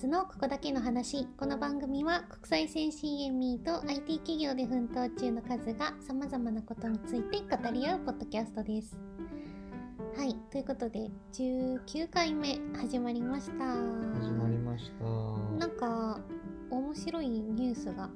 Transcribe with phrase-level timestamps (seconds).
[0.00, 1.26] ズのここだけの話。
[1.36, 8.98] この番組は国際線 CME と IT 企業で奮闘中のカズがさまざまなことについて語り合うポッドキャストです。
[10.16, 13.74] はいということで19回目始まりました。
[14.22, 15.04] 始まりました。
[15.58, 16.18] なんか
[16.70, 18.08] 面白いニュースが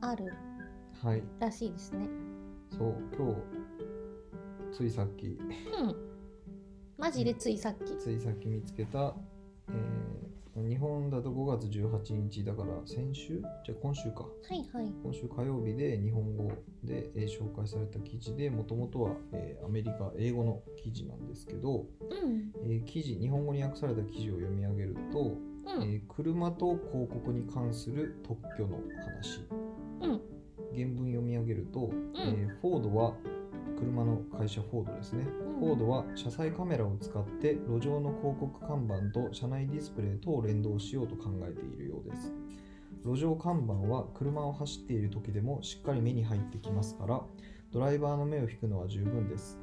[0.00, 0.32] ある
[1.02, 1.24] はい。
[1.40, 2.08] らしいですね。
[2.70, 3.34] そう今
[4.70, 5.26] 日ついさっき。
[5.26, 5.96] うん。
[6.96, 7.96] マジでついさっき。
[7.98, 9.12] ついさっき見つけた、
[9.70, 10.23] えー
[10.56, 13.42] 日本だと5月18日だから先週？
[13.64, 14.20] じゃあ今週か。
[14.22, 14.92] はいはい。
[15.02, 16.52] 今週火曜日で日本語
[16.84, 22.52] で、えー紹介された記事でもともとは、えーアメリカ英語の記事なんですけど、うん。
[22.62, 25.82] えー記事日本語に訳された記事を読み上げると、うん。
[25.82, 29.40] えー車と広告に関する特許の話。
[30.02, 30.20] うん。
[30.72, 33.14] 原文読み上げると、えーフォードは
[33.76, 42.32] 車の会社フォードですね、うんフォードは車載カメラを使って路上の広告看板と車内ディスプレイとを連動しようと考えているようです。
[43.04, 47.20] 路上看板は車を走っている時でもしっかり目に入ってきますから
[47.70, 49.58] ドライバーの目を引くのは十分です。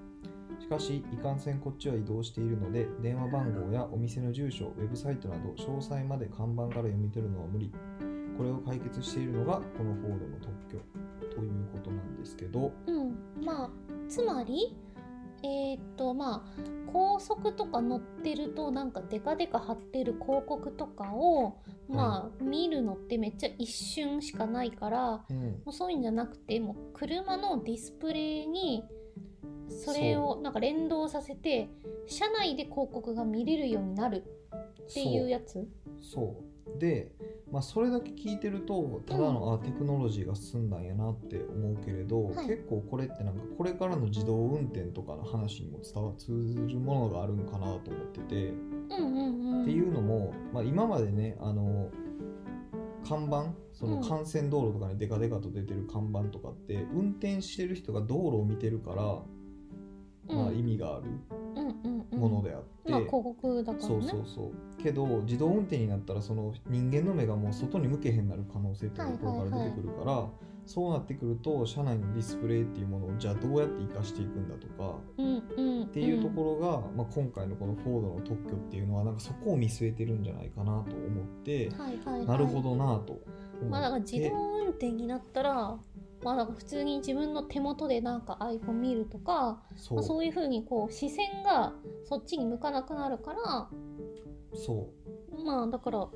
[0.59, 7.71] しかしいかんせんこっちは移動しているので電話番号やお店の住所ウェブサイトなど詳細まで看板から読み取るのは無理。
[8.37, 10.79] これを解決しているのがこのフォードの特許
[11.35, 12.71] ということなんですけど。
[12.87, 13.69] うん、まあ
[14.07, 14.75] つまり
[15.43, 16.61] えーっとまあ
[16.91, 25.37] 高速とか乗ってるとなんかデカデカ貼ってる広告とかをまあ見るのってめっちゃ一瞬しかないからうん。
[25.37, 28.83] もうそういうんじゃなくてもう車のディスプレイに
[29.69, 31.69] それをなんか連動させて
[32.07, 34.25] 車内で広告が見れるようになる
[34.83, 35.65] っていうやつ？
[36.01, 37.11] そうで、
[37.51, 42.47] まあ、それだけ聞いてるとただの、あテクノロジーが進んだんやなって思うけれど、はい。
[42.47, 49.61] 結構これってなんかこれからの自動運転とかの話にも伝わ通ずるものがあるんかなと思ってて、うんうんうん。
[49.63, 51.89] っていうのも、まあ、今までねあの
[53.07, 54.01] 看板そのうん。
[54.01, 59.03] 幹線道路とかにデカデカと出てる看板とかって運転してる人が道路を見てるから、
[60.35, 61.09] まあ、うん意味がある。
[61.55, 61.90] うんうんうん
[62.21, 63.83] ものであって、まあ広告だからね。
[63.83, 64.83] そうそうそう。
[64.83, 70.27] けど自動運転になったらその人間の目がもう外に向けへんなる可能性っていうのがこれから出てくるから、
[70.65, 79.13] そうなってくると車内のディスプレイっていうものをじゃあどうやって活かしていくんだとかうんうんっていうところが、まあ、今回のこのフォードの特許っていうのはなん。
[79.15, 83.19] かそこを見据えてるんじゃないかなと思って、はいはいはい、なるほどなと
[83.69, 85.77] まあだから自動運転になったら
[86.23, 91.73] まあだから普通に自分の手元でなんか iPhone 見るとかそう,、まあ、そういう風にこう視線が
[92.03, 93.69] そっちに向かなくなるから
[94.53, 94.89] そ
[95.37, 95.43] う。
[95.43, 96.07] まあだから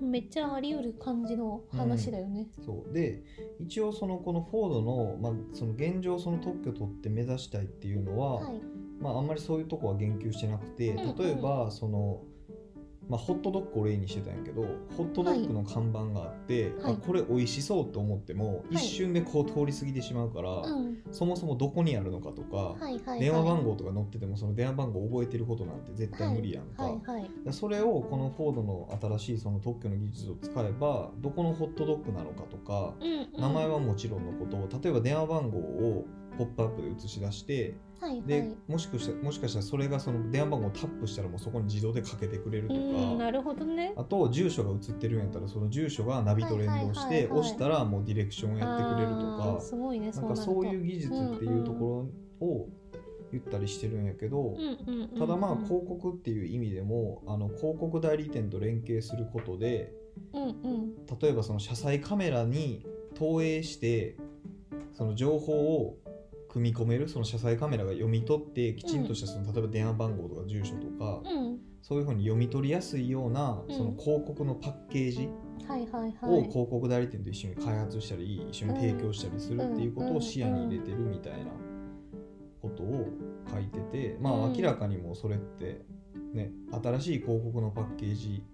[0.00, 2.48] めっちゃあり得る感じの話だよね。
[2.64, 2.92] そう。
[2.92, 3.22] で
[3.58, 8.60] 一応そのこのフォードの,、まあ、その現状その特許取って目指したいっていうのは、はい、
[9.00, 11.16] まあ、あんまりそういうとこは言及してなくてうんうん。
[11.16, 12.22] 例えばその、
[13.08, 14.62] まあ、ホットドッグを例にしてたんやけど
[14.96, 23.20] ホットドッグの看板があって、はいあこれ美味しそうと思っても、い一瞬でこう通り過ぎてしまうから、うん、そもそもどこにあるのかとか、はいはいはい。
[23.20, 26.84] 電話番号とか載っててもその電話番号覚えてることなんて絶対無理やんか。
[26.84, 27.30] はいはい。
[27.44, 36.06] でそれをこのフォードの新しいその特許の技術を使えばどこのホットドッグなのかとかうんうん、名前はもちろんのことを例えば電話番号を
[36.38, 43.94] ポップアップで映し出してはいはい、でもしかしたらもしかしたらそれがその電話番号をタップしたらもうそこに自動でかけてくれるとうん、なかるほどね。
[43.96, 49.60] あと住所が映ってるんやったらその住所がナビと連動して押したらもうディレクションをやってくれるとか。
[49.60, 50.10] すごいね。
[50.10, 52.08] なんかそういう技術っていうとこ
[52.40, 52.68] ろを
[53.32, 54.56] 言ったりしてるんやけど
[55.18, 59.92] ただまあ広告っていう意味でもあの広告代理店と連携することで
[60.32, 61.06] うんうん。
[61.20, 64.16] 例えばその車載カメラに投影して
[64.92, 65.98] その情報を
[66.54, 71.58] 組み込めるその車載カメラが読み取ってきちんとしたその例えば電話番号とか住所とか、うん。
[71.82, 73.76] そういうふうに読み取りやすいようなうん。
[73.76, 75.28] その広告のパッケージ
[76.22, 76.42] をはい。
[76.42, 81.50] 広告代理店と一緒に開発したり一緒に提供したりするっていうことを視野に入れてるみたいな
[82.62, 83.08] ことを
[83.52, 85.84] 書いててまあうん明らかにもうそれって
[86.32, 88.44] ね新しい広告のパッケージ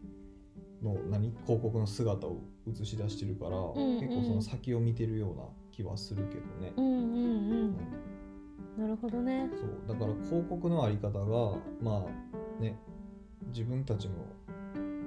[0.82, 5.42] の何広告の姿を映し出してるから、結構その先を見てるような
[5.82, 6.72] 気はするけどね。
[6.76, 7.76] うんうんううんん。
[8.78, 9.48] なるほどね。
[9.54, 12.78] そうだから広告のあり方がまあね
[13.48, 14.14] 自分たちの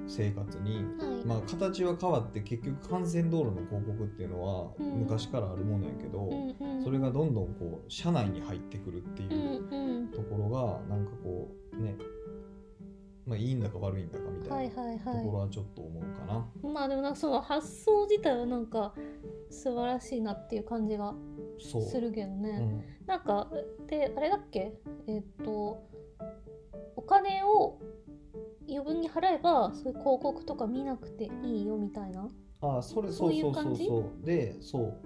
[0.06, 1.25] 生活に、はい。
[1.25, 9.94] まあ、形は変わって結局幹線道路の広告っていうのはうん昔からあるものやけど、うんうん、それがどんどんこう車内に入ってくるってういう。
[10.14, 11.96] ところがなんかこうね
[13.25, 15.00] まあいいんだか悪いんだかみたはいいなはい。
[15.00, 16.52] ところははちょっと思うかな。
[16.64, 16.68] い。
[16.68, 18.94] まあでもなんかその発想自体はなんか
[19.50, 21.14] 素晴らしいなっていう感じが
[21.60, 22.50] するけどね。
[22.50, 23.08] うん。
[23.08, 23.50] なんか
[23.88, 24.74] であれだっけ？
[25.08, 25.84] えっと
[26.96, 27.80] お金を
[28.68, 32.28] 余分に払えばはそういう広告とか見なくていいよみたいな。
[32.62, 33.50] あそれそそううそう。
[33.50, 33.86] うい感じ？
[33.86, 34.98] そうそうでそう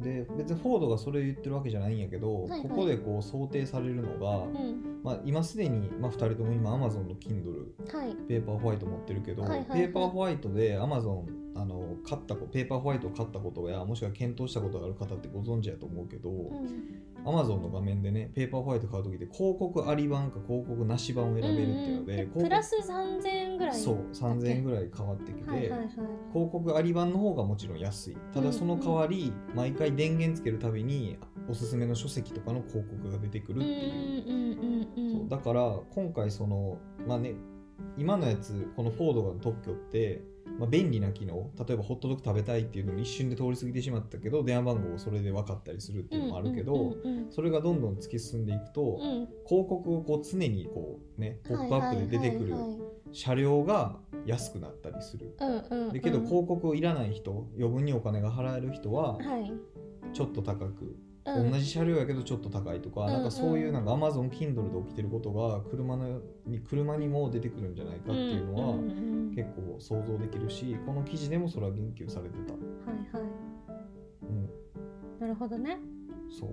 [0.00, 2.62] で別にフォードがそれを言ってるわけじゃないんやけど、はいはい。
[2.62, 5.00] ここでこう想定されるのが、うん。
[5.02, 8.14] まあ、今すでに、まあ、2人とも今 Amazon の Kindle はい。
[8.28, 9.80] ペーパーホワイト持ってるけど、はいはいはい。
[9.80, 11.24] ペーパーホワイトで Amazon
[11.60, 17.02] あの買ったこペーパーホワイトを買ったことやもしくは検討したことがある方ってご存知やと思うけど、うん。
[17.24, 25.88] Amazon の画面でねペーパーホワイト買う時って広告あり版か広告なし版を選べるっていうので、うんプラス3000円ぐらいそう3000円ぐらい変わってきて、はいはいはい。
[25.88, 28.16] 広告あり版の方がもちろん安い。
[28.32, 31.18] ただその代わり、毎回電源つけるたびに
[31.48, 34.58] おすすめの書籍とかの広告が出てくるっていう,、うんうん
[34.96, 37.34] うんうんそうだから今回そのまあね
[37.96, 40.22] 今のやつこのフォードの特許って、
[40.58, 46.96] まあ、便利な機能例えばホットドッグ食べたいっていうのに一瞬で通り過ぎてしまったけど電話番号をそれで分かったりするっていうのもあるけど、
[47.30, 49.10] それがどんどん突き進んでいくと、うん。
[49.10, 52.54] うん広告をこう常にこうねポップアップで出てくる
[53.12, 53.96] 車両が
[54.26, 55.34] 安くなったりする。
[55.38, 59.52] だけど広告いらない人余分にお金が払える人ははい。
[60.12, 68.76] ちょっと高く、うん同じ車両やけどちょっと高いとか、うんなんかそういうなんか Amazon Kindle で起きてることが車のに車にも出てくるんじゃないかっていうのは
[69.34, 73.30] 結構想像できるしこの記事でもそれは言及されてた、はいはい。
[74.22, 74.48] うん、
[75.20, 75.78] なるほどね。
[76.28, 76.50] そう。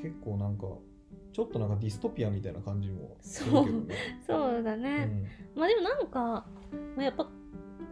[0.00, 0.66] 結構なんか
[1.32, 3.94] ちょっとなんかディストピアみたいな感じもするけどね。
[4.26, 4.62] そう。
[4.62, 5.08] だね、
[5.54, 5.60] うん。
[5.60, 6.46] まあでもなんか、ま
[6.98, 7.28] あ、やっぱ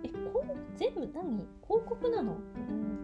[0.02, 1.46] えこう全部何？
[1.66, 2.38] 広告なの、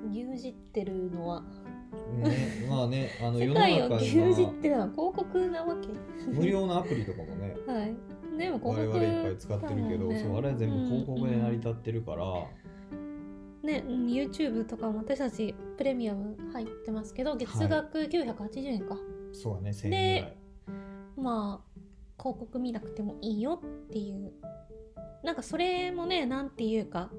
[0.04, 1.44] うん、牛耳ってるのは
[1.92, 5.88] ね、まあね、あの世世の中牛耳ってるのは広告なわけ。
[6.30, 7.94] 無料のアプリとかもね、 はい。
[8.38, 10.18] でも我広告々いっぱい使ってるけど、ね。
[10.18, 13.68] そうあれは全部広告で成り立うんってるから、うん。
[13.68, 18.96] ねうん YouTube とかも私たちプレミアム入ってますけど月額980円か、
[19.32, 20.36] そうだね、1000円ぐらい。
[21.16, 21.80] まあ
[22.18, 24.32] 広告見なくてもいいよっていう。
[25.22, 27.10] なんかそれもねなんていうか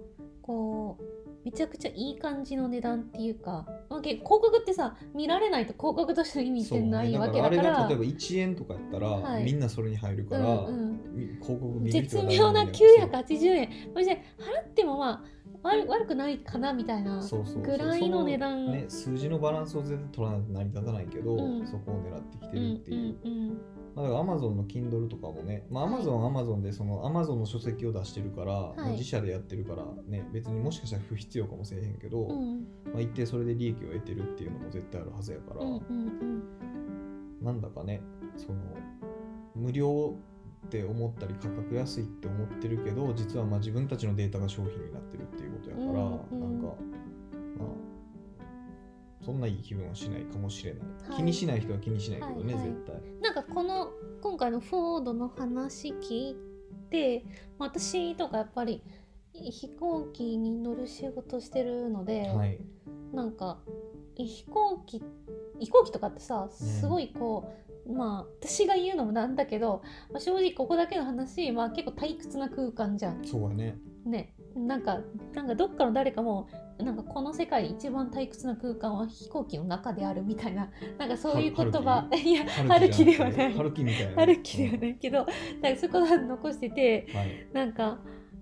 [0.42, 1.04] こう
[1.46, 7.62] めちゃくちゃいい感じの値段っていうか、まあ、け広告ってさ見られないと広告としての意味ってないわけだから。
[7.62, 9.44] あれが例えば1円とかやったら、はい。
[9.44, 11.16] みんなそれに入るから、うんうん。
[11.16, 13.70] み広告見る絶妙な誰も見ない980円。
[13.94, 15.24] そして払ってもまあ
[15.64, 18.66] 悪悪くないかなみたいなぐらいの値段。
[18.66, 21.68] そね、数字のバランスを絶対取らないと成り立たないけど、うん。
[21.68, 23.58] そこを狙ってきてうんるっていう、うんうん
[23.96, 26.04] まあ、だから Amazon の Kindle とかもね、まあ、はい。
[26.04, 28.78] Amazon は Amazon でその Amazon の書籍を出してるから、い。
[28.78, 36.44] まあ自社でやってるからね別にもしかしたら不必要かもしれへんけど、うんまあ、一定それで利益を得てるっていうのも絶対あるはずやから、うんうん。
[37.42, 38.02] なんだかね
[38.38, 38.60] その
[39.56, 40.18] 無料
[40.66, 46.62] って思ったり価格安いって思ってるけど実はまあ自分たちのデータが商品になってるっていうことやから、うんうん。
[46.62, 46.76] なんか
[47.60, 47.93] まあ
[49.24, 51.18] そんないい気分はしないかもしれない、はい。
[51.18, 52.72] 気にしない人は気にしないけどね、はいはい。
[52.72, 52.96] 絶対。
[53.22, 53.92] なんかこの
[54.22, 56.38] 今回のフォードの話聞い
[56.90, 57.26] て
[57.58, 58.82] まあ私とかやっぱり
[59.34, 62.60] 飛行機に乗る仕事してるので、はい。
[63.14, 63.60] なんか
[64.18, 65.02] え飛行機
[65.60, 67.52] 飛行機とかってさすごいこ
[67.88, 69.82] う、まあ私が言うのもなんだけど、
[70.12, 73.24] まあ、正直ここだけの話、まあ、結構退屈な空間じゃん。
[73.24, 73.78] そうやね。
[74.06, 75.00] ねなんか
[75.34, 76.48] なんかどっかの誰かも
[76.78, 83.54] なんかこの世界一番退屈な空間は飛行機の中であるみたいななんかそういう言葉 いや春樹ではない。
[83.54, 84.16] 春樹みたいな。
[84.16, 85.26] 春樹ではないけど
[85.62, 87.48] なんかそこは残しててはい。
[87.54, 88.00] なんか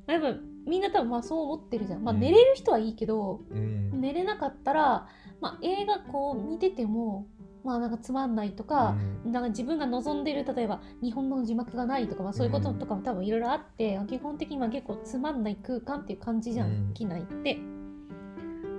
[0.08, 2.20] やっぱみんな多分まあそう思ってるじゃん、まあ、うん。
[2.22, 4.02] 寝れる人はいいけど、うん。
[4.02, 5.08] 寝れなかったら、
[5.40, 7.28] まあ、映画こう見てても
[7.64, 9.32] まあなんかつまんないとか、うん。
[9.32, 16.94] なんか自分が望んでる例えば日本語の字幕がないとか、まあ、そういうこととかも多分いろいろあって、基本的には結構つまんない空間っていう感じじゃん、うん。
[16.94, 17.60] 機内って。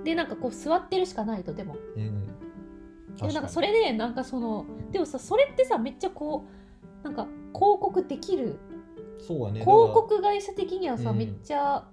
[0.03, 1.77] でなんかこう座ってるしかないとでも。
[1.95, 2.27] うん。
[3.15, 6.45] でなんかそれれでなんかそのでもさそれってさめっちゃこ
[7.01, 8.57] うなんか広告できる。
[9.19, 9.61] そうやね。
[9.61, 11.17] 広告会社的にはさ、うん。
[11.17, 11.87] めっちゃ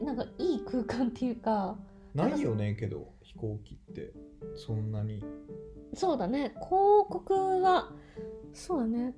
[0.00, 1.76] なんかいい空間っていうか。
[2.14, 4.12] ないよねけど飛行機って。
[4.56, 5.24] そんなに
[5.92, 6.54] そうだね。
[6.54, 7.92] 広告は
[8.52, 9.14] そうだね。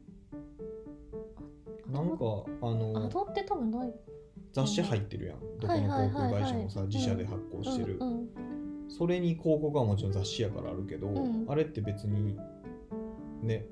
[1.88, 2.24] なんか
[2.62, 3.94] あアのドって多分ない。
[4.52, 5.40] 雑誌入ってるやん。
[5.60, 6.42] どこはいの航はいはいはい。
[6.42, 7.98] 空会社もさ自社で発行してる。
[8.00, 8.28] うんうん。
[8.88, 11.46] それに広告はもちろん雑誌やからあるけど、うん。
[11.48, 12.36] あれって別に
[13.42, 13.66] ね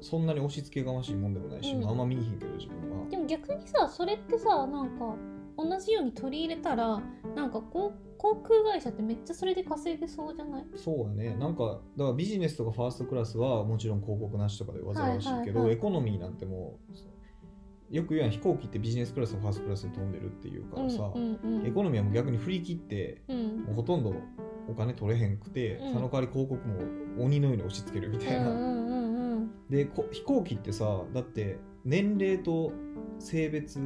[0.00, 3.08] そんなに押し付けがましいもんでもないし、ああんま見えへんけど自分は。
[3.08, 5.14] でも逆にさそれってさなんか
[5.56, 7.00] 同じように取り入れたら
[7.34, 10.64] なんかこう航空会社ってめっちゃそれで稼げそうじゃない？
[10.76, 11.36] そうやね。
[11.36, 15.72] なんかだからビジネスとかファーストクラスはもちろん広告なしとかで煩わしいけど、はいはいはい。
[15.72, 16.78] エコノミーなんても
[17.90, 23.64] うよく言うやん飛行機ってビジネスクラスとファーストクラスで飛んでるっていうからさ、うんうんうんエコノミーはもう逆に振り切ってうん。
[23.64, 24.14] もうほとんど
[24.68, 25.92] お金取れへんくて、うん。
[25.94, 26.80] その代わり広告も
[27.18, 29.50] 鬼のように押し付けるみたいな、うんうんうんうん。
[29.68, 32.72] でこ飛行機ってさだって年齢と
[33.18, 33.80] 性別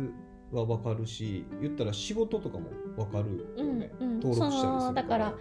[0.60, 4.20] は分かるし言ったら仕事とかも分かるよね、うんうん。
[4.20, 5.34] 登録したりするだから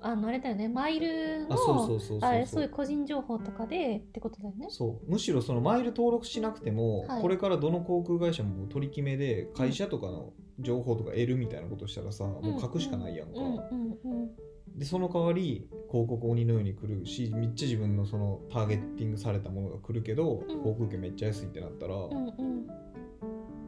[0.00, 0.68] あのあれだよね。
[0.68, 4.68] マイルのあそうそうそうそうあれそういう個人情報とかでってことだよね。
[4.70, 5.10] そう。
[5.10, 7.22] むしろそのマイル登録しなくても、はい。
[7.22, 14.30] これからどの航空会社も取り決めで会社とかの情報とか得るみたいなことしたらさ、もう書くしかないやんか、うんうんうん
[14.76, 20.62] でその代わり広告鬼のように来るしめっちゃ自分のそのターゲッティングされたものが来るけど、うん。
[20.62, 22.68] 航空券めっちゃ安いってなったら、うんうん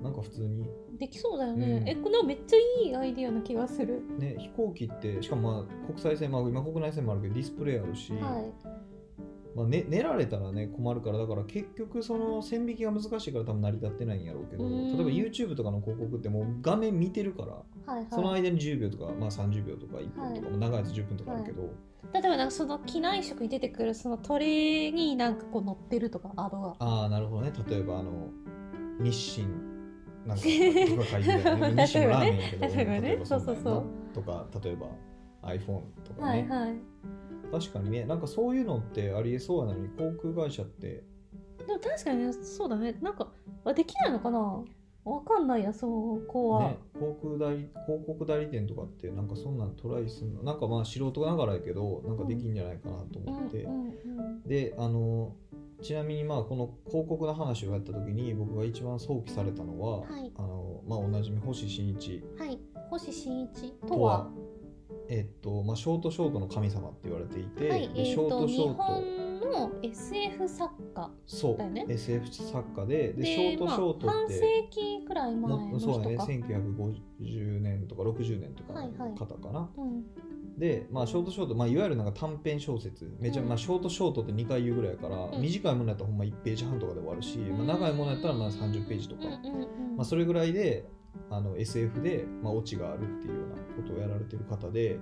[0.03, 0.67] なんか普通に。
[0.99, 1.89] できそうだよね、うん。
[1.89, 8.81] えこれめっちゃいいアイディアな気がする、ね飛行機ってしかもまあ国際線まあ今国内線もあるけどディスプレイあるし、はい。
[9.55, 14.97] まあね、寝られたらね困るからだから結局その線引きが難しいから多分成り立ってないんやろうけどうん。
[14.97, 17.65] 例えば YouTube とかの広告ってもう画面見てるからは
[17.95, 18.07] いはい。
[18.11, 20.59] その間に10秒とか、まあ、30秒とか1分とか、はい。
[20.59, 21.63] 長いやつ10分とかあるけど、
[22.13, 26.77] 例えばなんかその機内食に出てくるそのトレーになんかこう乗ってるとかアドが。
[26.79, 27.53] ああなるほどね。
[27.69, 28.31] 例えばあの
[29.01, 29.47] 日清
[30.31, 31.87] なんかとか書いね。
[31.87, 33.01] 日清のラーメンやけど例えばね。
[33.01, 33.85] 例えばそうそうそう。
[34.15, 34.87] とか例えば
[35.43, 36.77] iPhone とかね、はいはい。
[37.53, 38.05] 確かにね。
[38.05, 41.05] なんかそういうのってありえそうなのに航空会社って。
[41.67, 42.97] でも確かにねそうだね。
[43.03, 43.29] なんか
[43.65, 44.65] あできないのかな？
[45.03, 50.43] わかんないやそうこうは、ね、航空代理広告代理店とかってなんかそんなんトライするの？
[50.43, 54.43] なんかまあ素人ながらやけどなんかできんじゃないかなと思って、うんうん。
[54.43, 55.35] であの
[55.83, 60.33] ちなみにまあこの広告の話をやった時に僕が一番想起されたのは、はい。
[60.37, 62.23] あのまあ、おなじみ星新一。
[62.37, 62.59] うん、はい。
[62.91, 64.31] 星新一ととはは
[65.09, 67.89] えっとまあ、ショートショートの神様って言われていて、はい。
[67.89, 68.83] でショートショート。
[68.83, 76.17] 本の SF 作家そう、だよね？SF 作家でででショートショートまあ、半って、世紀くらい前のも人かそうだね。
[77.19, 80.05] 1950年とか60年とかはいはいの方かな、うん
[80.61, 83.49] で、まあ、ショートショート、まあ、いわゆるなんか短編小説めちゃ、うん。
[83.49, 85.41] まあ、ショートショートって2回言うぐらいやから、うん。
[85.41, 89.23] 短いものやったらほんま1ページ半とかで終わるし、まあ、長いものやったらまあ30ページとか、
[89.97, 90.85] まあ、それぐらいで
[91.31, 95.01] あの SF で、まあ、オチがあるっていうようなことをやられてる方で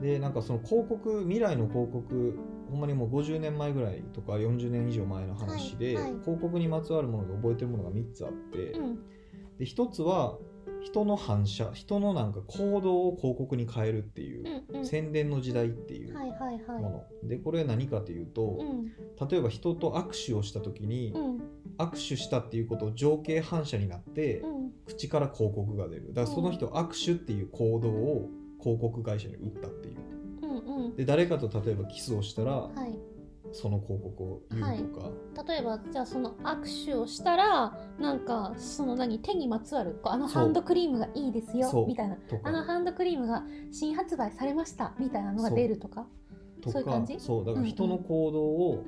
[0.00, 2.38] でなんかその広告未来の広告
[2.70, 6.12] ほんまにもう50年前ぐらいとか40年以上前の話で、はいはい。
[6.20, 8.96] 広告にまつわるもので覚えてるものが3つあって、うん。
[9.58, 10.36] で1つは
[10.86, 14.86] 人の反射人のなんか行動を広告に変えるっていう、うんうん。
[14.86, 16.82] 宣伝の時代っていうはいはいはい。
[16.82, 18.92] もの、でこれ何かというと、うん。
[19.28, 21.42] 例えば人と握手をした時に、うん。
[21.78, 24.72] 握手したっていうことを情景反射になって、うん。
[24.86, 26.14] 口から広告が出る。
[26.14, 28.28] だからその人握手っていう行動を
[28.60, 29.96] 広告会社に売ったっていう。
[30.42, 30.96] うんうん。
[30.96, 33.15] で誰かと例えばキスをしたら、はい
[33.52, 42.16] その広告を言うとか、例えばじゃあその握手をしたらなんかその何手にまつわるこうあのハンドクリームがいいですよみたいな。
[42.42, 46.06] あのハンドクリームが新発売されましたみたいなのが出るとか？
[46.64, 47.18] そういう感じ？
[47.20, 47.44] そう。
[47.44, 48.84] だから人の行動を、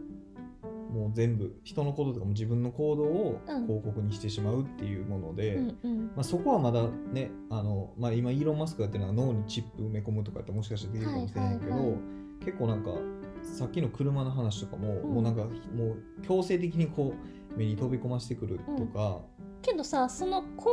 [0.92, 3.66] もう全部人の行動とかも自分の行動をうん。
[3.66, 5.98] 広告にしてしまうっていうもので、うんうん。
[6.08, 11.98] まあ、そこはまだねあの、まあ、今イーロン・マスクがやってるのは脳にチップ埋め込むとかってもしかしたらできるかもしれないけど、はいはいはい。
[12.44, 12.90] 結構なんか
[13.56, 15.14] さっきの車の話とかも、うん。
[15.14, 17.14] もうなんかもう強制的にこ
[17.54, 19.20] う目に飛び込ませてくるとか、
[19.62, 20.70] けどさその行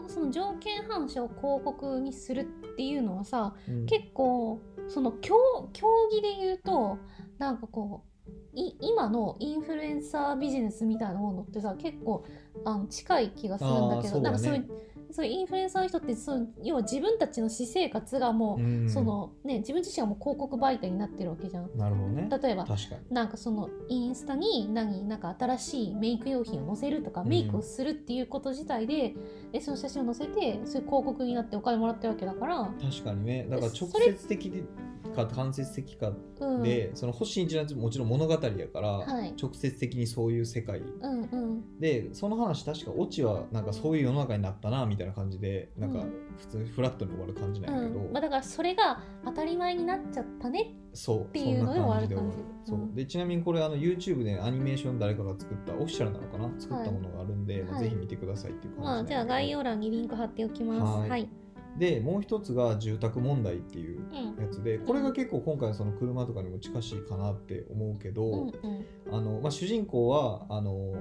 [0.00, 2.44] 動その条件反射を広告にするっ
[2.76, 3.86] ていうのはさうん。
[3.86, 5.36] 結構その競
[5.72, 6.98] 競技で言うと
[7.38, 8.08] なんかこう
[8.54, 12.24] い今のインフルエンサービジネスみたいなものってさ結構
[12.64, 14.20] あの近い気がするんだけどだね。
[14.22, 14.68] なんかそういう
[15.10, 18.88] そうインフルエンサーの人ってそう要は自分たちの私生活がもう、うん。
[18.90, 21.70] そのね自分自身がもう広告媒体になってるわけじゃん。
[21.76, 22.28] なるほどね。
[22.42, 23.00] 例えば確かに。
[23.10, 27.28] なんかそのインスタに何なんか新しいメイク用品を載せるとか、うん。
[27.28, 29.14] メイクをするっていうこと自体で
[29.52, 33.46] でその写真を載せてそういう広告になってお金もらってるわけだから、確かにね。
[33.48, 34.50] だから直接的
[35.26, 39.34] か間接的かうん、で、その星新一のやつもちろん物語やから、はい。
[39.40, 40.80] 直接的にそういう世界。
[40.80, 41.80] うんうん。
[41.80, 48.12] でその話確かオチはなんかそういう世の中になったなみたいな感じでなんかうん普通にフラットに終わる感じなんやけど、うん。
[48.12, 50.74] まあ、だからそれが当たり前になっちゃったね。
[50.94, 51.32] そう。
[51.32, 52.14] ていうのでもある感じ。
[52.14, 52.64] そんな感じで終わる。
[52.64, 52.78] そう。
[52.78, 52.94] うん。
[52.94, 56.50] でちなみにこれあの YouTube でアニメーション誰かが作ったオフィシャルなのかな？
[56.58, 61.00] 作ったものがあるんで、まあはいぜひ見てくださいっていう感じまあじゃあ概要欄欄にリンク貼っておきます。
[61.00, 61.10] はい。
[61.10, 61.28] はい、
[61.78, 64.42] でもう一つが住宅問題っていううん。
[64.42, 68.52] やつでこれが結構今回のその車とかにも近しいかなって思うけど、
[69.10, 70.94] あのまあ、主人公はあの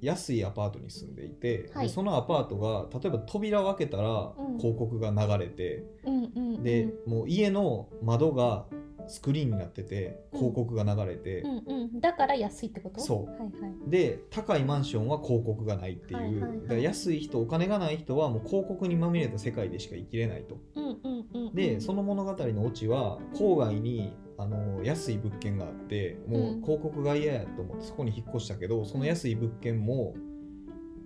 [0.00, 1.86] 安いアパートに住んでいて、はい。
[1.88, 4.58] でそのアパートが例えば扉を開けたらうん。
[4.58, 6.62] 広告が流れて、うんうんうん。
[6.62, 8.66] でもう家の窓が
[9.06, 11.62] スクリーンになっててうん広告が流れて、うん。
[11.66, 13.00] うんだから安いってこと？
[13.00, 13.30] そう。
[13.30, 13.90] はいはい。
[13.90, 16.82] で高いマンションは広告がないっていう、はいはいはい。
[16.82, 20.58] 安い人お金がない人はもう広告にまみれた世界でしか生きれないと。
[20.76, 21.54] うんうんうんうん。
[21.54, 30.14] でその物語のオチは郊外にあの安い物件があってもう広告が嫌やと思ってそこに引っ越したけどその安い物件も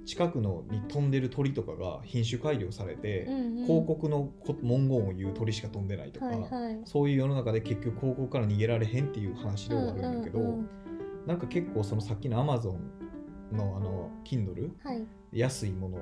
[0.05, 3.67] 近くのに飛んでる鳥とかが品種改良されて、うんうん。
[3.67, 6.81] 広告のこ文言を言う鳥しか飛んでないとか、はいはい。
[6.85, 10.69] そういう世の中で結局広告から逃げられへんっていう話ではあるんだけど、うんうんうん
[11.27, 12.79] なんか結構そのさっきの Amazon
[13.53, 15.07] のあの Kindle はい。
[15.33, 15.99] 安いもの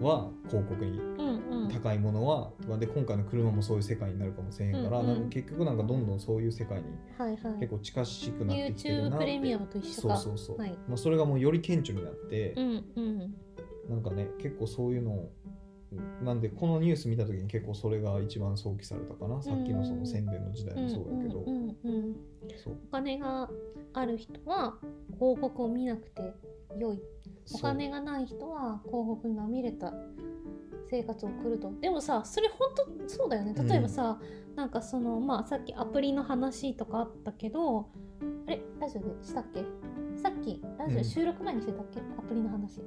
[0.00, 0.98] は広告に。
[0.98, 1.68] うんうん。
[1.68, 5.14] 高いものは、で今回の車もそういう世界になるかもしれへんから、うんうん。
[5.14, 6.84] なんか結局なんかどんどんそういう世界に
[7.18, 7.60] はいはい。
[7.60, 9.18] 結構近しくなってきてるなって。
[9.18, 10.78] プレミアムと一緒そうかそうそう、はい。
[10.88, 13.34] まあ、それがもうより顕著になって、うんうん。
[13.88, 15.32] なんかね結構そういうのを
[16.22, 21.44] なんでこのニュース見た時に結構それが一番想起されたかな、さっきのその宣伝の時代もそうやけど、お
[22.90, 23.50] 金が
[23.92, 24.78] ある人は
[25.14, 26.34] 広告を見なくて
[26.78, 27.00] 良い。
[27.54, 29.92] お金がない人は広告にまみれた
[30.90, 31.72] 生活を送ると。
[31.80, 33.54] でもさそれ本当そうだよね。
[33.54, 34.18] 例えばさ、
[34.56, 37.88] なんかそのまあさっきアプリの話とかあったけど
[38.46, 39.64] あれラジオでしたっけ？
[40.16, 41.04] さっきラジオうん。
[41.04, 42.80] 収録前にしてたっけ、アプリの話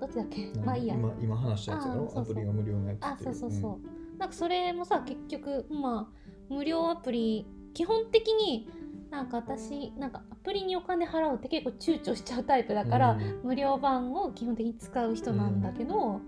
[0.00, 0.52] どっちだっけ？
[0.64, 0.94] まあいいや。
[0.94, 2.12] 今今話したやつやろ？
[2.16, 8.68] アプリが無料のやつあそうそうそう、なんかそれもさ結局まあ無料アプリ基本的に
[9.10, 13.40] なんか私なんかアプリにお金払うって結構躊躇しちゃうタイプだから、うん。
[13.44, 16.20] 無料版を基本的に使う人なんだけど、ま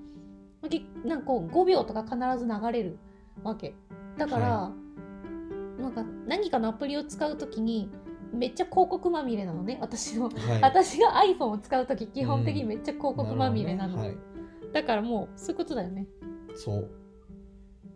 [0.65, 2.99] あけなんかこう5秒とか必ず流れる
[3.43, 3.75] わけ。
[4.17, 4.73] だから、は
[5.79, 7.91] なんか何かのアプリを使う時に
[8.33, 10.61] めっちゃ広告まみれなのね私の、はい。
[10.63, 14.17] 私が iPhone を使う時基本的にめっちゃ広告まみれなの、るほどね。
[14.73, 16.07] だからもうそういうことだよね。
[16.49, 16.91] はい、そう。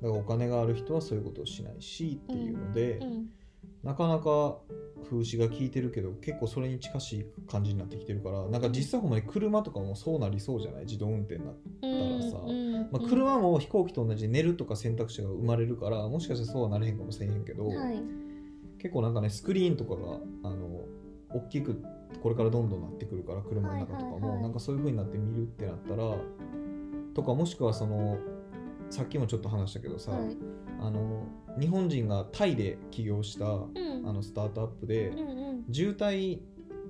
[0.00, 3.26] だからお金がある人はそういうことをしないしっていうので、うん。
[3.82, 4.58] なかなか
[5.10, 10.84] 風刺が効いてるけど結構それに近しい感じになってきてるからなんか実際ほんまに車とかもそうなりそうじゃない？
[10.84, 12.38] 自動運転になって、らさ。
[12.46, 18.00] うんまあ、車も飛行機と同じで寝るとか選択肢が生まれるからもしかしたらそうはなれへんかもしれへんけど、はい
[18.82, 20.80] 結構なんかねスクリーンとかがあの
[21.30, 21.80] 大きく
[22.20, 24.42] これからどんどんなってくるから車の中とかも、はいはいはい。
[24.42, 26.16] なんかそういう風になって見るってなったら
[27.14, 28.18] とかもしくはその
[28.90, 30.36] さっきもちょっと話したけどさ、はい。
[30.80, 31.24] あの
[31.60, 34.02] 日本人がタイで起業したうん。
[34.04, 35.22] あのスタートアップで、うんう
[35.70, 35.72] ん。
[35.72, 36.40] 渋滞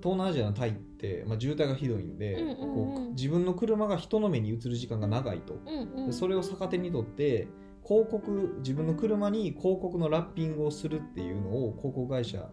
[0.02, 6.06] 東南アジアのタイって、まあ、渋滞がひどいんで、こう自分の車が人の目に映る時間が長いと、うんうん。
[6.06, 7.48] でそれを逆手にとって
[7.84, 12.48] 広告自分の車に広告のラッピングをするっていうのを広告会社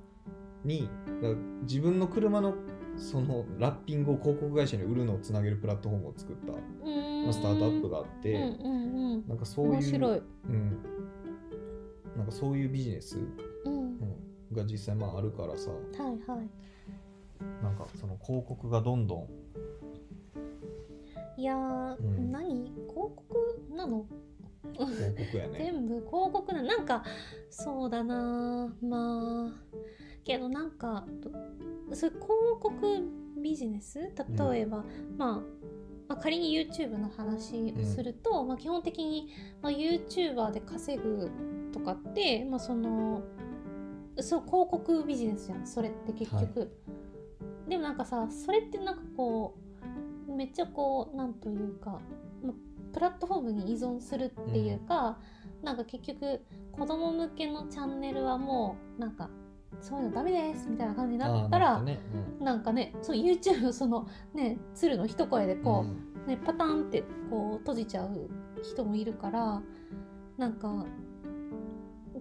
[0.65, 0.89] に
[1.63, 2.55] 自分の車の
[2.97, 6.53] そのラッピングを広告会社に売るのをつなげるプラットフォームを作った、
[7.31, 9.27] スタートアップがあって、うんうんうん。
[9.27, 10.77] なんかそういううん、
[12.17, 13.17] なんかそういうビジネス、
[14.51, 16.49] が実際まああるからさはいはい。
[17.63, 19.27] なんかその広告がどんどん
[21.37, 22.31] いやー、うん。
[22.31, 22.73] 何？
[22.89, 24.05] 広告なの？
[24.73, 25.57] 広告やね。
[25.59, 27.03] 全部広告ななんか
[27.49, 28.73] そうだな。
[28.81, 29.79] まあ
[30.23, 31.31] けどなんかど
[31.95, 32.27] そういう広
[32.61, 33.01] 告
[33.41, 33.99] ビジネス？
[33.99, 34.83] 例えば、
[35.17, 35.41] まあ
[36.07, 39.29] まあ、仮に YouTube の話をすると、まあ、基本的に、
[39.61, 41.31] まあ、YouTuber で稼ぐ
[41.71, 43.21] とかって、まあ、その
[44.19, 46.71] そう広告ビジネスじゃんそれって結局、
[47.67, 49.55] でもなんかさそれってなんかこ
[50.27, 52.01] うめっちゃこうなんというか、
[52.43, 52.53] まあ、
[52.93, 55.17] プラットフォームに依存するっていうか、
[55.63, 59.29] なんか結局子供向けのチャンネルはもうなんか
[59.81, 61.99] そういうのダメですみたいな感じになったらなんかね。
[62.39, 65.63] なんかねそう YouTube のそのね鶴の一声でうん。
[65.63, 65.85] こ
[66.25, 68.29] う、ね、パターンってこう閉じちゃう
[68.61, 69.61] 人もいるから
[70.37, 70.85] なんか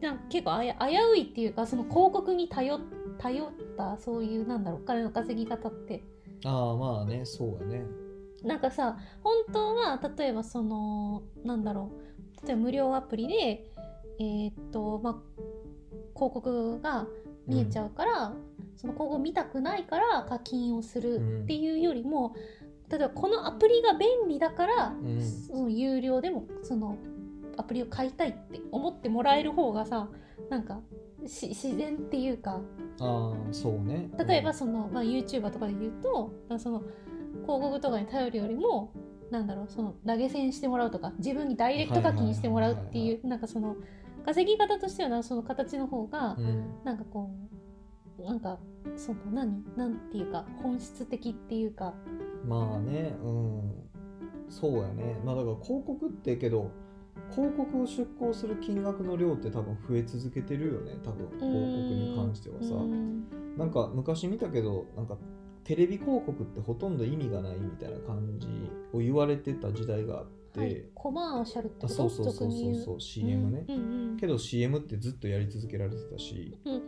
[0.00, 2.78] なんか結構あや危ういっていうかその広告に頼
[3.18, 6.04] 頼ったそういうなんだろうお金の稼ぎ方って。
[6.44, 8.07] ああまあねそうやね。
[8.44, 11.90] なんかさ本当は例えばそのなんだろ
[12.42, 13.70] う例えば無料アプリで
[14.20, 15.14] えーっとまあ
[16.18, 17.06] 広告が
[17.46, 18.32] 見えちゃうから、
[18.76, 22.34] その広告見たくないから課金をするっていうよりも、
[22.90, 25.22] 例えばこのアプリが便利だから、ん。
[25.22, 26.98] その有料でもその
[27.56, 30.08] アプリを買いたいって思ってもらえる方がさ
[30.50, 30.80] なんか
[31.26, 32.60] し自然っていうか。
[33.00, 34.10] ああそうね。
[34.26, 36.82] 例えばその、まあ、YouTuber とかで言うとその
[37.42, 38.92] 広告とかに頼るよりも
[39.30, 43.76] なんだろうその投げ銭してもらうとか自分にダイレクト課金してもらうってはいうなんかその
[44.24, 47.48] 稼ぎ方としてはなその形の方がうん、うんなんかこう
[48.24, 48.58] なんか
[48.96, 51.94] その何なんていうか本質的っていうか。
[52.44, 53.72] まあね、うん、
[54.48, 55.20] そうやね。
[55.24, 56.70] まあだから広告ってけど、
[57.30, 61.28] 広告を出稿する金額の量って多分増え続けてるよね、多分。
[61.38, 62.74] 広告に関してはさ。
[62.74, 63.24] うん。
[63.56, 65.16] なんか昔見たけど、なんか
[65.68, 68.48] テレビ広告ってほとんど意味がないみたいな感じ
[68.94, 76.80] を言われてた時代があって、はい、コマーシャルってあことそうそうそうそうそう CM ね、うんうんけど CM ってずっとやり続けられてたし、うんうん。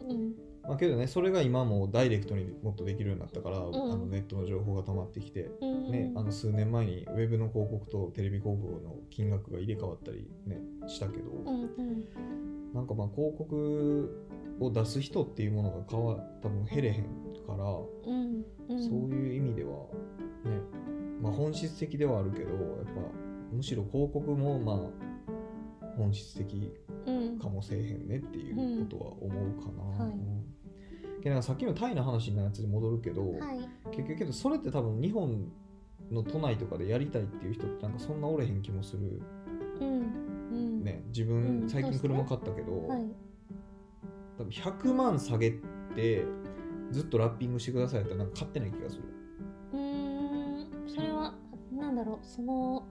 [0.62, 3.60] ままあ、けどねそれが今もうダイレクトにもっとできるようになったから、ん。
[3.60, 12.04] あのネットの情報が溜まってきて、うんね、あの数年前にウェブの広告とテレビ広告の金額が入れ替わったり、ね、したけど、うんうん。
[12.72, 14.10] なんかまあ広告
[14.58, 18.82] を出す人っていうものが変わ多分減れへんから、うんうん。
[18.82, 19.70] そういう意味では
[20.44, 20.60] ね、
[21.20, 23.00] まあ、本質的ではあるけどやっぱ
[23.52, 24.76] むしろ広告もまあ
[25.96, 26.72] 本質的
[27.06, 27.38] うん。
[27.38, 29.30] かもせえへんねっていうことは思う
[29.62, 30.04] かな。
[30.04, 30.12] はい。
[30.14, 30.40] うん
[31.22, 33.68] かさっきのタイの話のやつに戻るけど、はい。
[33.90, 35.52] 結局けどそれって多分日本
[36.10, 39.20] の都内とかでやりたいっていう人ってなんかそんなおれへん気もする。
[39.80, 39.88] うん。
[39.90, 40.84] うん。
[40.84, 41.60] ね自うん。
[41.60, 43.04] 分最近車買ったけど、はい。
[44.38, 45.50] 多分100万下げ
[45.94, 46.24] て
[46.90, 49.03] ずっとラッピングしてくださいってなんか買ってない気がする。
[49.72, 51.35] うーんそれは
[51.72, 52.87] なんだろうその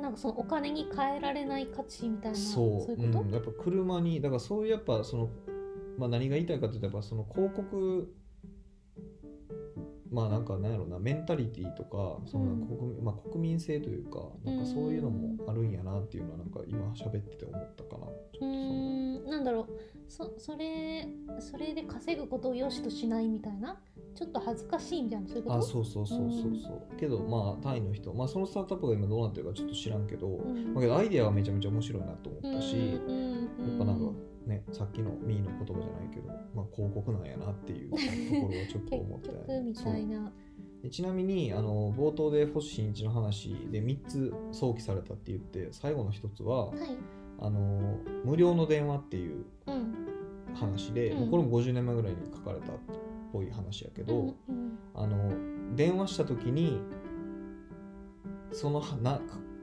[0.00, 5.30] なんかそのお金に換えられない価値みたいなそういうこと、うん、やっぱ車にだからそういうやっぱその、
[5.98, 8.14] まあ、何が言いたいかというとやっぱその広告
[10.10, 12.66] まあなんかなんやろうなメンタリティとかそのうん。
[12.66, 18.06] 国民,、まあ、国民性というかなんかそういうのもあるんやなっていうのはなんか今喋ってて思ったかな。
[18.06, 19.66] ちょっとうそのなんだろう。
[20.08, 21.06] そそれ
[21.38, 23.78] それで稼ぐことを良しとしないみたいな？
[24.14, 25.56] ちょっと恥ずかしいみたいなそういうこと？
[25.56, 26.96] あそうそうそうそうそう。
[26.98, 30.72] けどまあタイの人まあそのスタートアップが今どうなってるかちょっと知らんけど、うん。
[30.74, 33.68] まあ、けどアイデアはめちゃめちゃ面白いなと思ったし、うんうんうん。
[33.68, 34.12] やっぱなんか
[34.48, 38.02] ねさっきのミーの言葉じゃないけど、まあ、広告なんやなっていうとこ
[38.52, 40.32] ろをちょっと思ったよ結局みたいな。
[40.82, 46.78] でちなみにあの冒頭で星新一の話で3つ想起されたって言って最後の1つははい。
[47.40, 49.94] あの無料の電話っていううん。
[50.54, 51.30] 話で、うん。
[51.30, 52.76] これも50年前ぐらいに書かれたっ
[53.32, 54.78] ぽい話やけど、うんうん。
[54.94, 55.32] あの
[55.76, 56.80] 電話した時に
[58.52, 59.20] そのな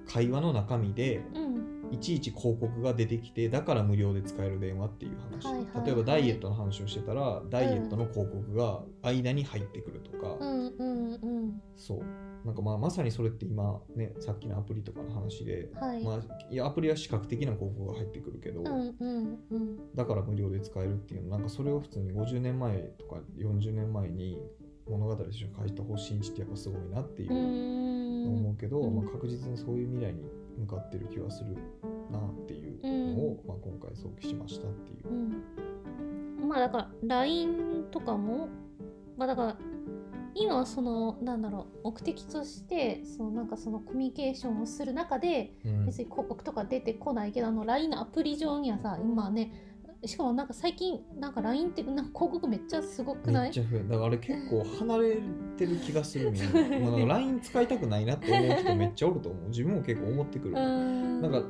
[0.07, 5.85] 会話の中身でうんいちいち広告が出てきてだから無料で使える電話っていう話、はいはいはい。
[5.85, 11.99] 例えばダイエットの話をしてたらダイエットの広告が間に入ってくるとか、うんうんうんそう。
[12.45, 16.03] なんかまあまさにそれって今ねさっきのアプリとかの話で、はい。
[16.03, 16.19] まあ、
[16.51, 19.95] いやアプリは視覚的な広告が入ってくるけど、うんうんうん。
[19.95, 21.29] だから無料で使えるっていうの。
[21.29, 24.39] なんかそれを普通に50年前とか40年前に
[24.87, 28.95] 物語として書いた方針値ってやっぱすごいなっていう思うけど、うん。
[28.95, 30.23] まあ、確実にそういう未来に
[30.57, 31.55] 向かってる気はする
[32.11, 35.09] なっていうのを、まあ、今回想起しましたっていう。
[35.09, 36.45] う。
[36.45, 36.47] ん。
[36.47, 38.49] まあだから LINE とかも
[39.17, 39.57] まあだから
[40.35, 45.85] 今はそのなんだろう目的としてそのなんかそのコミュニケーションをする中でうん。
[45.85, 49.74] 別に広告とか出てこないけどあの LINE のアプリ上にはさ今ね
[50.07, 53.43] しかもなんか最近なんか LINE ってなんか広告めっちゃすごくない？
[53.43, 53.79] めっちゃ増え。
[53.83, 55.17] だからあれ結構離れ
[55.57, 56.91] てる気がするみんな。
[56.91, 59.49] もう LINE 使いたくないなって思う人めっちゃおると思う。
[59.49, 61.21] 自分も結構思ってくる、うん。
[61.21, 61.43] なんか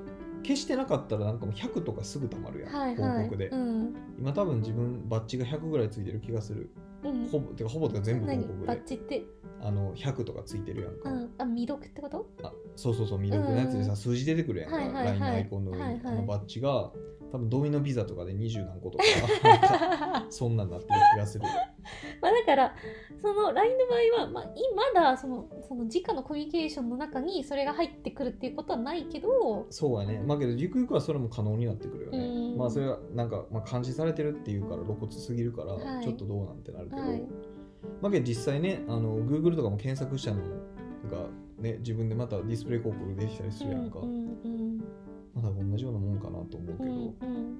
[0.44, 2.96] 消してなかったらなんかもう100とかすぐたまるやん、はいはい。
[2.96, 3.96] 広告で、うん。
[4.20, 6.70] 今多分自分バッジが100ぐらいついてる気がする。
[7.04, 7.28] うん。
[7.28, 8.38] ほぼてかほぼとか全部何？
[8.38, 8.68] 広告で。
[8.68, 9.24] バッチって、
[9.62, 12.28] あの100とかついてるやんか、うん、あ未読ってこと？
[12.44, 13.20] あそうそうそう。
[13.20, 15.06] 魅力のやつでさ、うん数字出てくるやんか、はいはいはい。
[15.06, 16.02] LINE のアイコンの上に、はいはい。
[16.06, 16.92] あのバッジが
[17.32, 21.46] 多分ドミノピザとかで20何個とか そんなんなってる気がする。
[22.22, 22.76] まあだから
[23.22, 30.24] その LINE の場合は、まあ、いまだそのその直のコミュニケーションの中にそれが入ってくるっていうことはないけどそうやね。
[30.26, 32.18] まあけどゆくゆくはそれも可能になってくるよね。
[32.20, 32.58] うん。
[32.58, 36.04] まあそれはなんか、まあ、監視されてるっていうから露骨すぎるから、はい。
[36.04, 37.24] ちょっとどうなんてなるけど、はい。
[38.02, 40.42] まあけど実際ねあの Google とかも検索したの
[41.12, 41.28] が
[41.60, 44.65] ね自分でまたディスプレイ広告できたりするやんか、うんうん
[45.36, 47.60] まだ同じようなもんかなと思うけど、うんうん。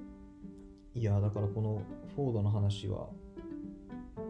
[0.94, 1.82] いやだからこの
[2.14, 3.08] フォードの話は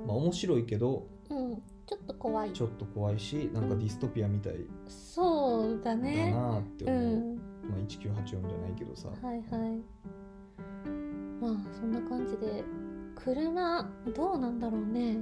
[0.07, 1.53] まあ面白いけどうん。
[1.53, 2.53] うんちょっと怖い。
[2.53, 4.57] ちょっと怖いしなんかディストピアみたい
[4.89, 7.37] そうだだねなってう思う、ん。
[7.37, 7.43] ま
[7.77, 9.47] あ、1984じゃないけどさ、はいはい。
[11.41, 12.65] まあそんな感じで
[13.15, 15.19] 車どうなんだろうね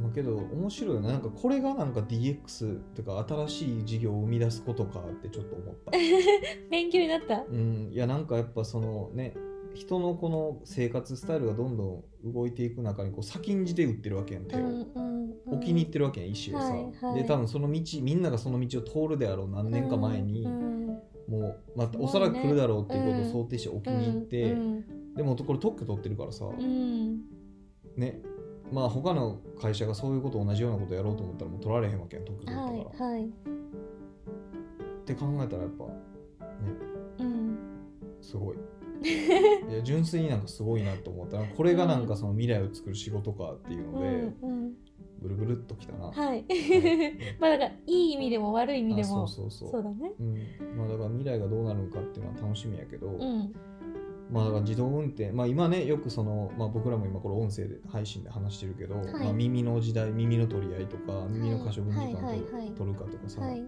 [0.00, 1.08] まあ、けど面白いよね。
[1.08, 5.90] なんかこれがなんか DX とか新しい事業を生み出すことかってちょっと思った。
[6.70, 7.44] 勉強になった？
[7.48, 7.90] うん。
[7.92, 9.34] いやなんかやっぱそのね
[9.74, 14.80] 人のこの生活スタイルがどんどん動いていく中にこう先んじて売ってるわけやん手を、うんうん
[15.46, 15.54] うん。
[15.54, 17.22] 置きに行ってるわけやん意思をさ、はいはい。
[17.22, 20.80] で多分その道みんながその道を通るであろう何年か前に、うん
[21.28, 24.84] もう、まあすごいねおそらく来るだろうっていうことを想定して置きに行って、うん
[25.14, 27.22] でもこれ特許取ってるからさ、うん。
[27.96, 28.20] ね
[28.72, 33.24] まあ他の会社がそういうこと同じようなことやろうと思ったらもう取られへんわけやん特許取ったから、はいはい。
[33.26, 33.30] っ
[35.04, 35.92] て考えたらやっぱね。
[37.18, 37.58] うん。
[38.20, 38.56] すごい。
[39.02, 41.38] いや純粋になんかすごいなと思った。
[41.38, 44.06] らこれがなんかその未来を作る仕事かっていうので、
[44.42, 44.74] うんうん。
[45.20, 46.44] ブルブルっときたな、はい。
[47.40, 49.70] まあだからいい意味でも悪い意味であもそうそうそう。
[49.70, 50.12] そうだね。
[50.18, 50.34] うん。
[50.76, 53.52] まあ、だから未来がどうなるのかっていうのは楽しみやけど、うん
[54.30, 59.12] まあだから自動運転、まあ今ね、よくその、まあ僕らも今これ音声で配信で話してるけど、はい。
[59.12, 62.40] まあ耳の時代、耳の取り合いとか、耳の可処分時間と、はい
[62.76, 63.64] 取るかとかさ、はい。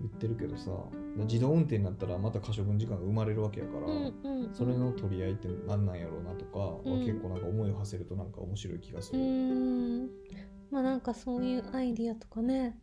[0.00, 0.70] 言ってるけどさ、
[1.16, 7.00] 自動運転になったらまた可処分時間が生まれるわけやから、うんうんそれの取り合いって何なんやろうなとか、うん。
[7.00, 10.10] 結構なんか思いを馳せるとなんか面白い気がすうる。
[10.70, 12.78] まあなんかそういうアイディアとかね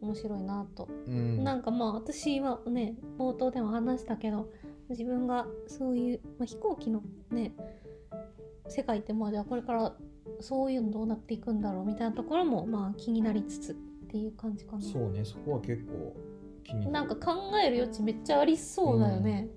[0.00, 1.44] 面白いなと、うん。
[1.44, 4.50] なんかまあ私はね冒頭でも話したけど
[4.92, 7.52] 自分がそういう、まあ、飛行機のね
[8.68, 9.92] 世界ってまあじゃあこれから
[10.40, 13.74] そういうのどうなっていくんだろうみたいなところもまあ気になりつつっ
[14.08, 16.16] ていう感じかなそうね、そこは結構
[16.64, 16.92] 気になる。
[16.92, 17.32] なんか考
[17.64, 19.48] える余地めっちゃありそうだよね。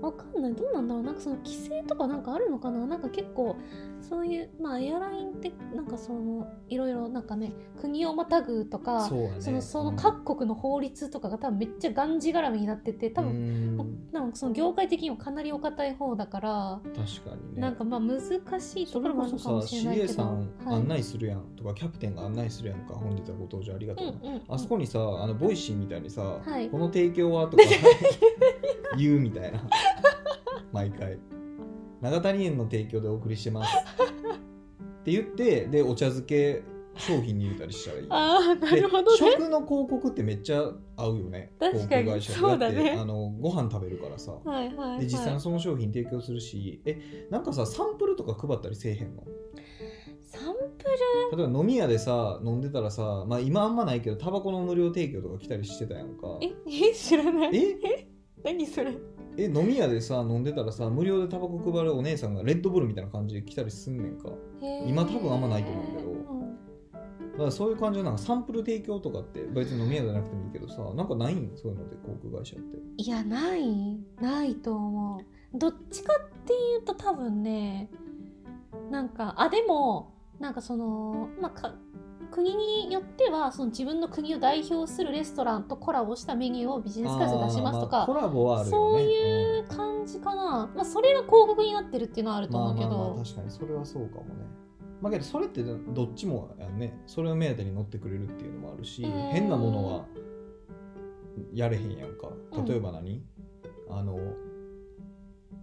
[0.00, 0.54] わかんない。
[0.54, 1.02] どうなんだろう。
[1.04, 2.86] なんかその規制とかなんかあるのかな。
[2.86, 3.56] なんか結構
[4.00, 9.32] そういうまあエアラインってなんかそのいろいろなんかね国をまたぐとかそね。
[9.40, 14.08] そのそのうん各国の法律とかが多分めっちゃがんじがらめになってて多分、うん。
[14.12, 17.60] なんかその業界的にもかなりお堅い方だから、確かにね。
[17.60, 20.74] なんかまあ難しいところもあるのかもしれない CA けどさんはい。
[20.74, 24.42] 案内するやんとかキャプテンが案内するやんか本日はご登場ありがとうな、うんうんうん。
[24.46, 26.68] あそこにさあのボイシーみたいにさ、はい。
[26.68, 27.62] この提供はとか
[28.96, 29.62] 言うみたいな。
[30.72, 31.18] 毎回。
[32.02, 33.76] 長谷園の提供でお送りしてます。
[33.76, 36.62] って言ってでお茶漬け
[36.96, 38.06] 商品に入れたりしたらいい。
[38.10, 39.16] ああなでるほどね。
[39.18, 41.52] 食の広告ってめっちゃ合うよね。
[41.58, 42.22] 確かに。
[42.22, 42.80] そうだね。
[42.80, 44.32] ってあのご飯食べるからさ。
[44.44, 46.80] はいはい、はい、で実際にその商品提供するし。
[46.84, 49.24] えなんかさサンプルとか配ったりせえへんの？
[50.22, 50.84] サンプ
[51.36, 56.38] 例えば飲み屋でさ飲んでたらさ、まあ、今あんまないけどタバコの無料提供とか来たりしてたやんか。
[56.42, 57.56] え知らない。
[57.56, 58.05] え？
[58.44, 58.92] 何それ？
[59.38, 64.30] え飲み屋でさ飲んでたらさ無料でタバコ配るお姉さんがレッドブルみたいな感じで来たりすんねんか。
[64.86, 66.10] 今多分あんまないと思うけど。
[66.10, 66.26] うん
[67.32, 71.52] だからそういう感じのなんかサンプル提供とかって別に飲み屋じゃなくてもいいけどさなんかないん？
[71.54, 72.78] そういうので航空会社って。
[72.96, 73.98] いやない。
[74.22, 75.20] ないと思
[75.54, 75.58] う。
[75.58, 77.90] どっちかっていうと多分ね
[78.90, 81.74] なんかあでもなんかそのまあか
[82.36, 88.04] 国によってはその自分の国を代表するレストランとコラボしたメニューをビジネスクラスで出しますとか、
[88.68, 93.50] そういう感じかな、まあ、それが広告になってるっていうのはあるうんと思うけど、まあまあまあ確かに。
[93.50, 94.46] それはそうかもね。
[95.00, 97.02] まあけどそれってどっちもね。
[97.06, 99.10] それを目当てに乗ってくれるっていうのもあるしうん。
[99.30, 100.04] 変なものは
[101.54, 102.28] やれへんやんか。
[102.52, 103.24] うん例えば何、
[103.88, 104.18] あの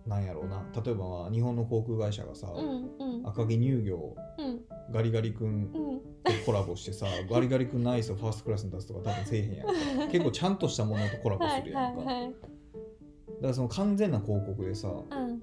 [0.05, 0.63] なんやろうな。
[0.83, 3.27] 例えばまあ日本の航空会社がさ、うんうん。
[3.27, 4.61] 赤城乳業うん。
[4.91, 5.99] ガリガリ君うん。
[6.23, 9.73] とコラボしてさ ガリガリ君のアイスをファーストクラスに出すとか多分せえへんやんか。
[10.11, 15.41] 結構ちゃんとしたものとコラボはいするやんか、はいはいだからその完全な広告でさうん。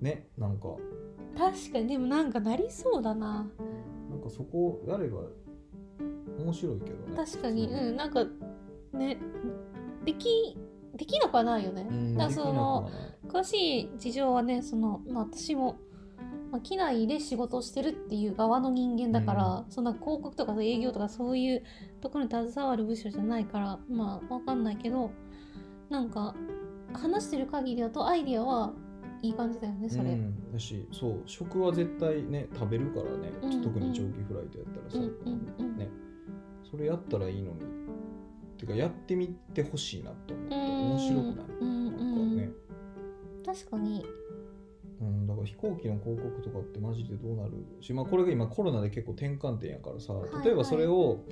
[0.00, 0.76] ねなんか。
[1.36, 3.48] 確かにでもなんかなりそうだな。
[4.10, 5.20] なんかそこやれば
[6.38, 7.16] 面白いけどね。
[7.16, 8.24] 確かにそううんなんか
[8.92, 9.18] ね
[10.04, 10.56] でき
[10.96, 12.90] できなくはないよね、うんだからその
[13.26, 15.76] 詳しい事情はねその、まあ、私も、
[16.50, 21.62] まあ、機内で仕事をしてるっていう側の人間だから、そんな広告とか営業とかそういう
[22.00, 25.10] ところに携わる部署じゃないからまあわかんないけど
[25.90, 26.34] なんか
[26.92, 28.72] 話してる限りだとアイディアは
[29.22, 30.10] いい感じだよねそれ。
[30.10, 35.76] うん、だしそう食は絶対ね食べるからね、うん特に長期フライトやったらさ、うんうんうん。
[35.76, 35.88] ね。
[36.70, 37.60] それやったらいいのに。
[38.58, 41.77] てかやってみてほしいなと思って面白くない、うん
[43.48, 44.04] 確かに。
[45.00, 47.52] うん、だから飛行機の広告とかってマジでどうなる？
[47.80, 51.24] し、まあ、これが今コロナで結構転換点やからさはい例えばそれを、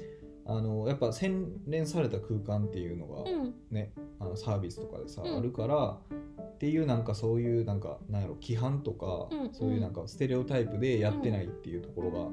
[0.46, 3.55] あのやっぱ洗練された空間っていうのがうん。
[3.70, 5.37] ね、あのサービスとかでさ、うん。
[5.37, 5.98] あるから
[6.40, 9.52] っていうなんかそういうなんかなんやろ規範とか、うん。
[9.52, 12.29] そういうなんかステレオタイプでやってないっていうところが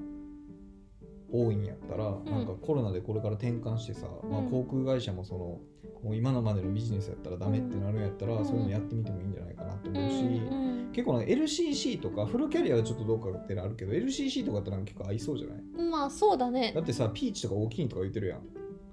[1.33, 2.23] 多いんやったら、ん。
[2.25, 5.59] なんかコロナでこれから転換してさ、まあ、うん航空会社もその
[6.03, 8.45] もう今のまでのビジネスやったらダメってなるんやったら、うん。
[8.45, 10.89] そういうのやってみてもいいんじゃないかなとうん思うし、うん。
[10.93, 15.89] 結構なんか LCC とかフルキャリアはちょっとどうかってのあるけど LCC とかってなんか結構合いそうじゃない？
[15.89, 16.71] まあそうだね。
[16.75, 18.39] だってさピーチとか大きいとか言ってるやん。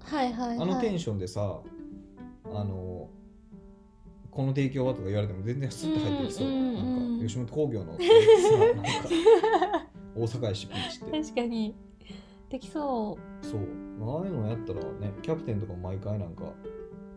[0.03, 0.59] はいはいはい。
[0.59, 1.59] あのテンションでさ、
[2.53, 3.09] あの、
[4.31, 6.49] この提供はとか言われても全然スッて入ってきそう。
[6.49, 7.97] なんか、吉本興業の
[10.15, 11.21] 大阪やし、ピーチって。
[11.21, 11.75] 確かに
[12.51, 13.61] できそそう。
[14.01, 16.53] ああいうのやったらね、キャプテンとかも毎回なんか、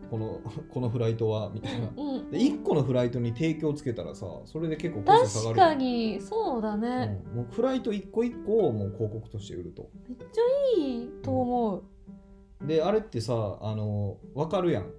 [0.09, 0.39] この、
[0.71, 1.87] このフライトは、みたいな。
[1.87, 7.37] う、うん、で、1個のフライトに提供つけたらさ、それで結構コスト下がるよ確かにそうだね、うん。
[7.37, 9.89] もうフライト1個1個をもう広告として売ると。
[10.07, 11.83] めっちゃいいと思う、
[12.65, 14.89] であれってさあの分かるやん。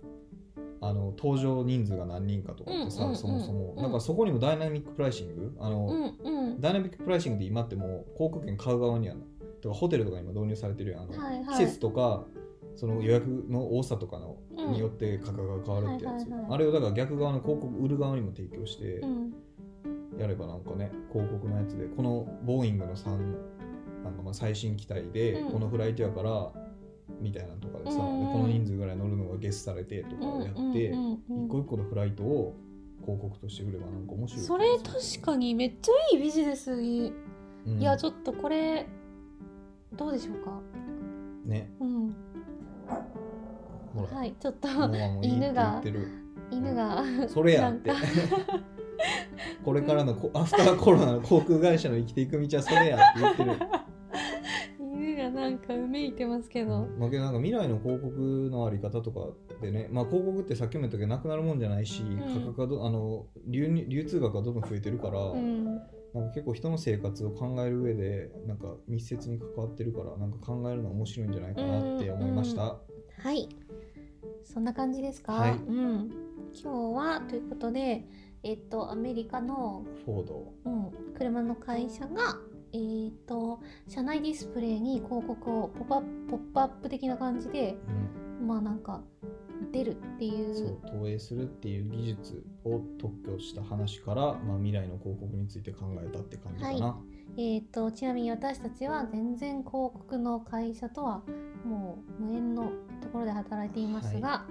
[0.83, 3.83] あの搭乗人数が何人かとかってさ、うんうんうんそもそも、うん。
[3.83, 5.57] なんかそこにもダイナミックプライシング？
[5.59, 6.61] あの、うんうん。
[6.61, 9.15] ダイナミックプライシングで今ってもう航空券買う側には
[9.61, 11.59] とかホテルとかにも導入されてるやんあの、はいはい。
[11.59, 12.25] 季節とか
[12.75, 19.35] その予約の多さとかの、うんによって価格が変わるってやつ、はいはいはいあれをだから逆側の広告売る側にも提供してうん。
[20.19, 23.11] やればなんかね広告のやつでこのボーイングの3
[24.03, 25.53] なんかまあ最新機体でうん。
[25.53, 26.53] このフライトやから
[27.21, 31.45] みたいなのとかでさ、うんでこの人数ぐらい乗るのがゲスされてとかをやって、うんうんうんうん。
[31.47, 32.57] 一個一個のフライトを
[33.03, 37.13] 広告として売ればなんか面白いそれ確かにめっちゃいいビジネスに、
[37.65, 38.87] にいやちょっとこれ
[39.95, 40.61] どうでしょうか？
[41.45, 41.71] ね。
[41.81, 42.15] うん。
[44.13, 44.69] はいちょっと
[45.23, 45.83] 犬が
[46.51, 47.91] 犬がそれやって。
[49.65, 53.53] これからのこアフターコロナの航空会社の生きていく道はそれやって言ってる。
[54.79, 59.29] 犬がなんかうめいてますけど、まあけどなんか未来の広告のあり方とか
[59.61, 62.19] でね、まあ、広告ってさっきも言ったけどなくなるもんじゃないし、ん。
[62.19, 65.81] 価格がどあの流入流通額がどんどん増えてるから、うん、
[66.17, 72.63] なんか結構人の生活を考える上でなんか密接に関わってるからなんか考えるのは面白いんじゃないかなって思いました。
[72.63, 73.49] はい。
[74.43, 75.51] そんな感じですか、はい。
[75.53, 76.11] うん、
[76.55, 78.07] 今日はということで
[78.43, 80.53] えっとアメリカの、フォード。
[80.65, 82.39] うん、車の会社が
[82.73, 87.77] えっと車内ディスプレイに広告をポップアップポップアップ的な感じで
[88.41, 88.49] うん。
[88.49, 89.03] まあなんか
[89.73, 90.55] 出るっていう。
[90.55, 96.87] そう投影するっていう技術を特許した話から、まあ、未来の広告について考えたって感じかな。
[96.87, 96.97] は
[97.37, 101.23] えー、とちなみに私たちは全然広告の会社とは
[101.65, 104.47] もう無縁のところで働いていますが、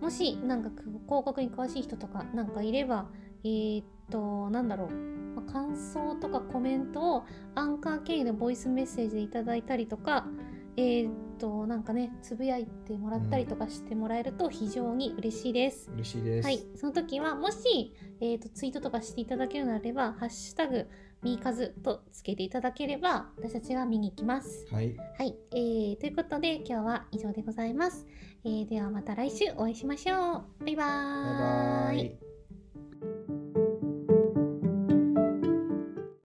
[0.00, 3.10] もしなんか広告に詳しい人とかなんかいれば
[3.44, 4.88] えー、となんだろう、
[5.34, 10.26] まあ感想とかコメントをアンカー経由でボイスメッセージでいただいたりとか
[10.80, 15.90] えー、となんかねつぶやいてもらったりとかしてもらえると非常に嬉しいです。
[15.92, 16.46] 嬉しいです。
[16.46, 20.86] はい、その時はもし、えー、とツイートとかしていただけるのであれば「ハッシュタグ
[21.22, 24.66] みーかず」とつけていただければ私たちが見に行きます。
[24.72, 28.06] はい、はい、えー、ということで今日は以上でございます。
[28.44, 30.64] えーではまた来週お会いしましょう。
[30.64, 33.39] バイバーバイバーイ。